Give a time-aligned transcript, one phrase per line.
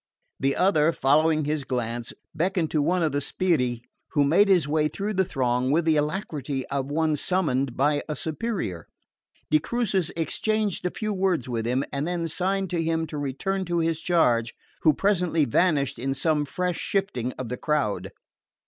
[0.39, 4.87] The other, following his glance, beckoned to one of the sbirri, who made his way
[4.87, 8.87] through the throng with the alacrity of one summoned by a superior.
[9.51, 13.63] De Crucis exchanged a few words with him, and then signed to him to return
[13.65, 18.11] to his charge, who presently vanished in some fresh shifting of the crowd.